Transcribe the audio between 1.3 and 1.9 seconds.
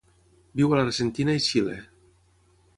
i Xile.